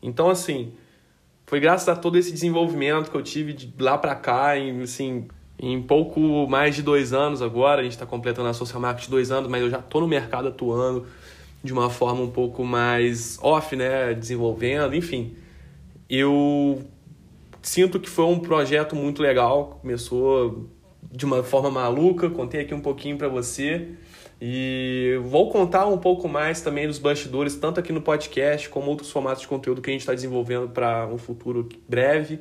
Então, 0.00 0.30
assim, 0.30 0.72
foi 1.50 1.58
graças 1.58 1.88
a 1.88 1.96
todo 1.96 2.16
esse 2.16 2.30
desenvolvimento 2.30 3.10
que 3.10 3.16
eu 3.16 3.22
tive 3.22 3.52
de 3.52 3.74
lá 3.82 3.98
para 3.98 4.14
cá, 4.14 4.56
em, 4.56 4.82
assim, 4.82 5.26
em 5.58 5.82
pouco 5.82 6.46
mais 6.48 6.76
de 6.76 6.80
dois 6.80 7.12
anos 7.12 7.42
agora, 7.42 7.80
a 7.80 7.82
gente 7.82 7.94
está 7.94 8.06
completando 8.06 8.48
a 8.48 8.52
social 8.54 8.80
marketing 8.80 9.10
dois 9.10 9.32
anos, 9.32 9.50
mas 9.50 9.60
eu 9.60 9.68
já 9.68 9.80
estou 9.80 10.00
no 10.00 10.06
mercado 10.06 10.46
atuando 10.46 11.06
de 11.60 11.72
uma 11.72 11.90
forma 11.90 12.22
um 12.22 12.30
pouco 12.30 12.64
mais 12.64 13.36
off, 13.42 13.74
né, 13.74 14.14
desenvolvendo, 14.14 14.94
enfim. 14.94 15.34
Eu 16.08 16.84
sinto 17.60 17.98
que 17.98 18.08
foi 18.08 18.26
um 18.26 18.38
projeto 18.38 18.94
muito 18.94 19.20
legal, 19.20 19.80
começou 19.82 20.70
de 21.10 21.24
uma 21.24 21.42
forma 21.42 21.68
maluca, 21.68 22.30
contei 22.30 22.60
aqui 22.60 22.74
um 22.74 22.80
pouquinho 22.80 23.18
para 23.18 23.26
você. 23.26 23.88
E 24.40 25.20
vou 25.24 25.50
contar 25.50 25.86
um 25.86 25.98
pouco 25.98 26.26
mais 26.26 26.62
também 26.62 26.86
dos 26.86 26.98
bastidores, 26.98 27.56
tanto 27.56 27.78
aqui 27.78 27.92
no 27.92 28.00
podcast 28.00 28.70
como 28.70 28.90
outros 28.90 29.10
formatos 29.10 29.42
de 29.42 29.48
conteúdo 29.48 29.82
que 29.82 29.90
a 29.90 29.92
gente 29.92 30.00
está 30.00 30.14
desenvolvendo 30.14 30.68
para 30.68 31.06
um 31.06 31.18
futuro 31.18 31.68
breve. 31.86 32.40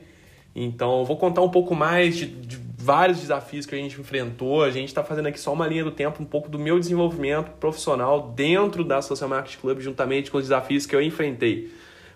Então, 0.56 1.03
vou 1.03 1.18
contar 1.18 1.41
um 1.41 1.50
pouco 1.50 1.75
mais 1.75 2.15
de, 2.15 2.25
de, 2.25 2.58
vários 2.77 3.20
desafios 3.20 3.65
que 3.65 3.75
a 3.75 3.77
gente 3.77 4.00
enfrentou. 4.00 4.63
A 4.63 4.72
gente 4.72 4.88
está 4.88 5.03
fazendo 5.03 5.27
aqui 5.27 5.39
só 5.39 5.51
uma 5.51 5.68
linha 5.68 5.84
do 5.84 5.91
tempo, 5.91 6.24
um 6.24 6.25
pouco 6.25 6.50
do 6.50 6.58
meu 6.58 6.79
desenvolvimento 6.79 7.51
profissional 7.60 8.32
dentro 8.32 8.84
da 8.86 9.01
Social 9.01 9.29
Market 9.29 9.60
Club, 9.60 9.82
juntamente 9.82 10.32
com 10.32 10.38
os 10.38 10.46
desafios 10.46 10.86
que 10.86 10.96
eu 10.96 11.01
enfrentei. 11.01 11.72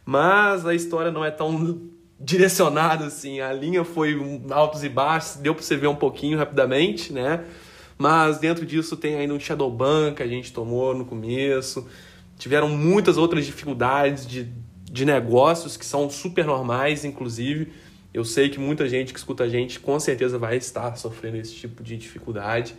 Mas 0.06 0.66
a 0.66 0.74
história 0.74 1.12
não 1.12 1.24
é 1.24 1.30
tão 1.30 1.82
direcionada 2.18 3.06
assim. 3.06 3.42
A 3.42 3.52
linha 3.52 3.84
foi 3.84 4.18
altos 4.50 4.84
e 4.84 4.90
baixos, 4.90 5.36
deu 5.36 5.54
para 5.54 5.64
você 5.64 5.76
ver 5.76 5.88
um 5.88 5.96
pouquinho 5.96 6.38
rapidamente, 6.38 7.12
né? 7.12 7.44
Mas 7.98 8.38
dentro 8.38 8.66
disso 8.66 8.98
tem 8.98 9.16
ainda 9.16 9.34
um 9.34 9.40
Shadowban 9.40 10.14
que 10.14 10.24
a 10.24 10.28
gente 10.28 10.52
tomou 10.52 10.96
no 10.96 11.06
começo. 11.06 11.88
Tiveram 12.38 12.70
muitas 12.70 13.18
outras 13.18 13.46
dificuldades 13.46 14.26
de, 14.26 14.48
de 14.92 15.06
negócios 15.06 15.78
que 15.78 15.86
são 15.86 16.10
super 16.10 16.46
normais, 16.46 17.06
inclusive. 17.06 17.72
Eu 18.14 18.24
sei 18.24 18.50
que 18.50 18.60
muita 18.60 18.88
gente 18.88 19.12
que 19.12 19.20
escuta 19.20 19.44
a 19.44 19.50
gente 19.50 19.80
com 19.80 20.00
certeza 20.00 20.38
vai 20.38 20.58
estar 20.58 20.96
sofrendo 20.96 21.38
esse 21.38 21.54
tipo 21.54 21.82
de 21.82 21.98
dificuldade. 21.98 22.76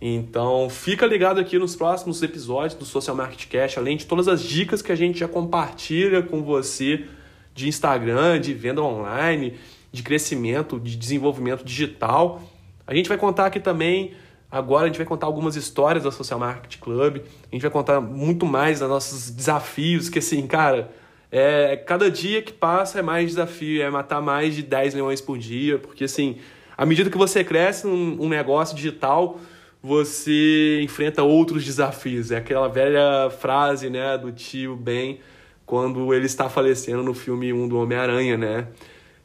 Então, 0.00 0.68
fica 0.68 1.06
ligado 1.06 1.40
aqui 1.40 1.58
nos 1.58 1.74
próximos 1.74 2.22
episódios 2.22 2.74
do 2.74 2.84
Social 2.84 3.16
Market 3.16 3.48
Cash, 3.48 3.78
além 3.78 3.96
de 3.96 4.04
todas 4.04 4.28
as 4.28 4.42
dicas 4.42 4.82
que 4.82 4.92
a 4.92 4.94
gente 4.94 5.18
já 5.18 5.26
compartilha 5.26 6.22
com 6.22 6.42
você 6.42 7.06
de 7.54 7.66
Instagram, 7.66 8.38
de 8.38 8.52
venda 8.52 8.82
online, 8.82 9.54
de 9.90 10.02
crescimento, 10.02 10.78
de 10.78 10.94
desenvolvimento 10.94 11.64
digital. 11.64 12.42
A 12.86 12.94
gente 12.94 13.08
vai 13.08 13.16
contar 13.16 13.46
aqui 13.46 13.58
também 13.58 14.12
Agora 14.50 14.84
a 14.84 14.86
gente 14.86 14.96
vai 14.96 15.06
contar 15.06 15.26
algumas 15.26 15.56
histórias 15.56 16.04
da 16.04 16.10
Social 16.10 16.38
Market 16.38 16.78
Club, 16.78 17.16
a 17.18 17.54
gente 17.54 17.62
vai 17.62 17.70
contar 17.70 18.00
muito 18.00 18.46
mais 18.46 18.80
dos 18.80 18.88
nossos 18.88 19.30
desafios, 19.30 20.08
que 20.08 20.20
assim, 20.20 20.46
cara, 20.46 20.90
é, 21.30 21.76
cada 21.76 22.10
dia 22.10 22.40
que 22.40 22.52
passa 22.52 23.00
é 23.00 23.02
mais 23.02 23.30
desafio, 23.30 23.82
é 23.82 23.90
matar 23.90 24.22
mais 24.22 24.54
de 24.54 24.62
10 24.62 24.94
leões 24.94 25.20
por 25.20 25.36
dia, 25.36 25.78
porque 25.78 26.04
assim, 26.04 26.36
à 26.76 26.86
medida 26.86 27.10
que 27.10 27.18
você 27.18 27.42
cresce 27.42 27.86
num 27.86 28.22
um 28.22 28.28
negócio 28.28 28.76
digital, 28.76 29.40
você 29.82 30.80
enfrenta 30.82 31.22
outros 31.22 31.64
desafios. 31.64 32.30
É 32.30 32.38
aquela 32.38 32.68
velha 32.68 33.30
frase, 33.30 33.88
né, 33.88 34.16
do 34.18 34.32
tio 34.32 34.76
Ben 34.76 35.20
quando 35.64 36.14
ele 36.14 36.26
está 36.26 36.48
falecendo 36.48 37.02
no 37.02 37.12
filme 37.12 37.52
1 37.52 37.68
do 37.68 37.78
Homem-Aranha, 37.78 38.36
né? 38.36 38.68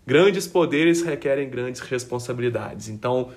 Grandes 0.06 0.48
poderes 0.48 1.04
requerem 1.04 1.48
grandes 1.48 1.82
responsabilidades. 1.82 2.90
Então, 2.90 3.30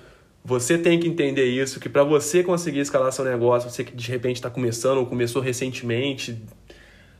você 0.45 0.77
tem 0.77 0.99
que 0.99 1.07
entender 1.07 1.45
isso, 1.45 1.79
que 1.79 1.89
para 1.89 2.03
você 2.03 2.43
conseguir 2.43 2.79
escalar 2.79 3.11
seu 3.11 3.25
negócio, 3.25 3.67
você 3.67 3.83
que 3.83 3.95
de 3.95 4.11
repente 4.11 4.35
está 4.35 4.47
começando 4.47 4.99
ou 4.99 5.07
começou 5.07 5.41
recentemente, 5.41 6.39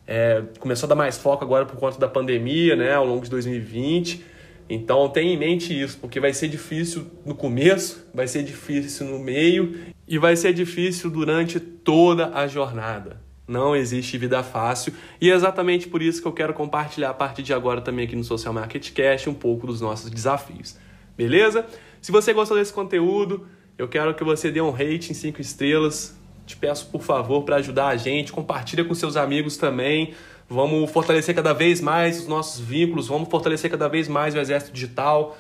é, 0.05 0.43
começou 0.59 0.85
a 0.85 0.89
dar 0.89 0.95
mais 0.95 1.17
foco 1.17 1.43
agora 1.43 1.65
por 1.65 1.75
conta 1.75 1.97
da 1.97 2.07
pandemia, 2.07 2.75
né, 2.75 2.93
ao 2.93 3.03
longo 3.03 3.23
de 3.23 3.31
2020. 3.31 4.23
Então 4.69 5.09
tenha 5.09 5.33
em 5.33 5.37
mente 5.37 5.79
isso, 5.79 5.97
porque 5.97 6.19
vai 6.19 6.33
ser 6.33 6.47
difícil 6.49 7.07
no 7.25 7.33
começo, 7.33 8.07
vai 8.13 8.27
ser 8.27 8.43
difícil 8.43 9.07
no 9.07 9.17
meio 9.17 9.75
e 10.07 10.19
vai 10.19 10.35
ser 10.35 10.53
difícil 10.53 11.09
durante 11.09 11.59
toda 11.59 12.29
a 12.31 12.45
jornada. 12.45 13.19
Não 13.47 13.75
existe 13.75 14.19
vida 14.19 14.43
fácil 14.43 14.93
e 15.19 15.31
é 15.31 15.33
exatamente 15.33 15.87
por 15.87 15.99
isso 15.99 16.21
que 16.21 16.27
eu 16.27 16.31
quero 16.31 16.53
compartilhar 16.53 17.09
a 17.09 17.13
partir 17.13 17.41
de 17.41 17.53
agora 17.53 17.81
também 17.81 18.05
aqui 18.05 18.15
no 18.15 18.23
Social 18.23 18.53
Market 18.53 18.91
Cast 18.91 19.27
um 19.31 19.33
pouco 19.33 19.65
dos 19.65 19.81
nossos 19.81 20.11
desafios. 20.11 20.77
Beleza? 21.17 21.65
Se 22.05 22.11
você 22.11 22.33
gostou 22.33 22.55
desse 22.55 22.71
conteúdo, 22.71 23.47
eu 23.79 23.87
quero 23.87 24.13
que 24.13 24.23
você 24.23 24.51
dê 24.51 24.61
um 24.61 24.69
rate 24.69 25.09
em 25.09 25.15
5 25.15 25.41
estrelas. 25.41 26.15
Te 26.45 26.55
peço, 26.55 26.85
por 26.91 27.01
favor, 27.01 27.41
para 27.41 27.55
ajudar 27.55 27.87
a 27.87 27.97
gente, 27.97 28.31
compartilha 28.31 28.85
com 28.85 28.93
seus 28.93 29.17
amigos 29.17 29.57
também. 29.57 30.13
Vamos 30.47 30.91
fortalecer 30.91 31.33
cada 31.33 31.51
vez 31.51 31.81
mais 31.81 32.19
os 32.19 32.27
nossos 32.27 32.63
vínculos, 32.63 33.07
vamos 33.07 33.27
fortalecer 33.27 33.71
cada 33.71 33.87
vez 33.87 34.07
mais 34.07 34.35
o 34.35 34.37
exército 34.37 34.71
digital. 34.71 35.35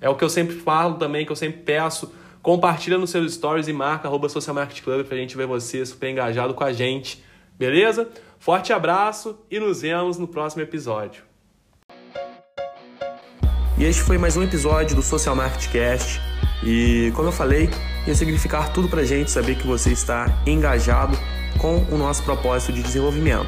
É 0.00 0.08
o 0.08 0.14
que 0.14 0.24
eu 0.24 0.30
sempre 0.30 0.56
falo 0.56 0.94
também, 0.94 1.26
que 1.26 1.32
eu 1.32 1.36
sempre 1.36 1.60
peço. 1.60 2.10
Compartilha 2.40 2.96
nos 2.96 3.10
seus 3.10 3.34
stories 3.34 3.68
e 3.68 3.74
marca 3.74 4.08
arroba 4.08 4.30
Social 4.30 4.54
Market 4.54 4.82
Club 4.82 5.04
para 5.04 5.14
a 5.14 5.20
gente 5.20 5.36
ver 5.36 5.46
você 5.46 5.84
super 5.84 6.08
engajado 6.08 6.54
com 6.54 6.64
a 6.64 6.72
gente. 6.72 7.22
Beleza? 7.58 8.08
Forte 8.38 8.72
abraço 8.72 9.38
e 9.50 9.60
nos 9.60 9.82
vemos 9.82 10.16
no 10.16 10.26
próximo 10.26 10.62
episódio. 10.62 11.27
E 13.78 13.84
este 13.84 14.02
foi 14.02 14.18
mais 14.18 14.36
um 14.36 14.42
episódio 14.42 14.96
do 14.96 15.02
Social 15.02 15.36
Market 15.36 15.70
Cast. 15.70 16.20
E 16.64 17.12
como 17.14 17.28
eu 17.28 17.32
falei, 17.32 17.70
ia 18.08 18.14
significar 18.14 18.72
tudo 18.72 18.88
pra 18.88 19.04
gente 19.04 19.30
saber 19.30 19.54
que 19.54 19.64
você 19.64 19.90
está 19.90 20.36
engajado 20.44 21.16
com 21.58 21.86
o 21.88 21.96
nosso 21.96 22.24
propósito 22.24 22.72
de 22.72 22.82
desenvolvimento. 22.82 23.46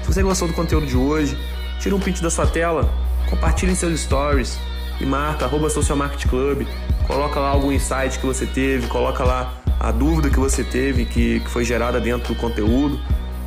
Se 0.00 0.06
você 0.06 0.22
gostou 0.22 0.48
do 0.48 0.54
conteúdo 0.54 0.86
de 0.86 0.96
hoje, 0.96 1.36
tira 1.78 1.94
um 1.94 2.00
print 2.00 2.22
da 2.22 2.30
sua 2.30 2.46
tela, 2.46 2.90
compartilhe 3.28 3.72
em 3.72 3.74
seus 3.74 4.00
stories 4.00 4.58
e 4.98 5.04
marca 5.04 5.44
arroba 5.44 5.68
Social 5.68 5.98
Market 5.98 6.26
Club, 6.30 6.66
coloca 7.06 7.38
lá 7.38 7.50
algum 7.50 7.70
insight 7.70 8.18
que 8.18 8.24
você 8.24 8.46
teve, 8.46 8.86
coloca 8.86 9.22
lá 9.22 9.52
a 9.78 9.92
dúvida 9.92 10.30
que 10.30 10.38
você 10.38 10.64
teve 10.64 11.04
que, 11.04 11.40
que 11.40 11.50
foi 11.50 11.62
gerada 11.62 12.00
dentro 12.00 12.32
do 12.32 12.40
conteúdo 12.40 12.98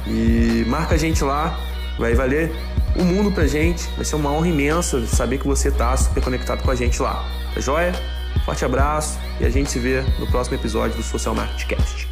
e 0.05 0.63
marca 0.67 0.93
a 0.93 0.97
gente 0.99 1.23
lá, 1.23 1.59
vai 1.97 2.13
valer 2.13 2.51
o 2.95 3.03
mundo 3.03 3.31
pra 3.31 3.47
gente. 3.47 3.87
Vai 3.95 4.05
ser 4.05 4.15
uma 4.15 4.31
honra 4.31 4.47
imensa 4.47 5.05
saber 5.07 5.37
que 5.37 5.47
você 5.47 5.71
tá 5.71 5.95
super 5.97 6.23
conectado 6.23 6.63
com 6.63 6.71
a 6.71 6.75
gente 6.75 7.01
lá. 7.01 7.25
Tá 7.53 7.61
joia? 7.61 7.93
Forte 8.45 8.63
abraço 8.65 9.17
e 9.39 9.45
a 9.45 9.49
gente 9.49 9.71
se 9.71 9.79
vê 9.79 10.01
no 10.19 10.27
próximo 10.27 10.55
episódio 10.55 10.95
do 10.97 11.03
Social 11.03 11.33
Market 11.33 11.67
Cast. 11.67 12.04